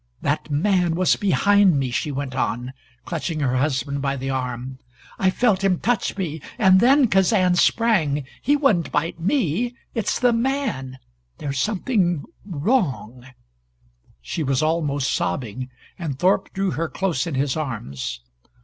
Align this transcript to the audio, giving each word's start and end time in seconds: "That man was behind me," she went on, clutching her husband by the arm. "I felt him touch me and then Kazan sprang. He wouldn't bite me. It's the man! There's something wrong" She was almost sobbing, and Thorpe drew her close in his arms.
"That 0.23 0.49
man 0.49 0.95
was 0.95 1.15
behind 1.15 1.77
me," 1.77 1.91
she 1.91 2.11
went 2.11 2.33
on, 2.33 2.73
clutching 3.05 3.39
her 3.41 3.57
husband 3.57 4.01
by 4.01 4.15
the 4.17 4.31
arm. 4.31 4.79
"I 5.19 5.29
felt 5.29 5.63
him 5.63 5.77
touch 5.79 6.17
me 6.17 6.41
and 6.57 6.79
then 6.79 7.05
Kazan 7.07 7.53
sprang. 7.53 8.25
He 8.41 8.55
wouldn't 8.55 8.91
bite 8.91 9.19
me. 9.19 9.75
It's 9.93 10.17
the 10.17 10.33
man! 10.33 10.97
There's 11.37 11.59
something 11.59 12.25
wrong" 12.47 13.27
She 14.23 14.41
was 14.41 14.63
almost 14.63 15.11
sobbing, 15.13 15.69
and 15.99 16.17
Thorpe 16.17 16.51
drew 16.51 16.71
her 16.71 16.89
close 16.89 17.27
in 17.27 17.35
his 17.35 17.55
arms. 17.55 18.21